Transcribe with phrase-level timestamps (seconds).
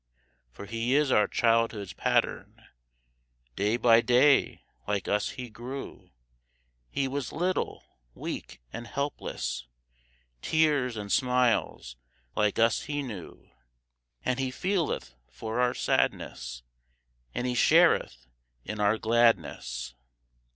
[0.51, 2.65] For He is our childhood's Pattern,
[3.55, 6.09] Day by day like us He grew;
[6.89, 7.83] He was little,
[8.15, 9.67] weak, and helpless,
[10.41, 11.97] Tears and smiles
[12.35, 13.51] like us He knew:
[14.25, 16.63] And He feeleth for our sadness,
[17.35, 18.25] And He shareth
[18.65, 19.93] in our gladness.